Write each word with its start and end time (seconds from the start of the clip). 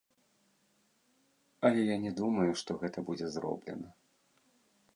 Але 1.69 1.81
я 1.89 1.97
не 2.05 2.11
думаю, 2.21 2.47
што 2.63 2.71
гэта 2.85 2.99
будзе 3.11 3.27
зроблена. 3.37 3.89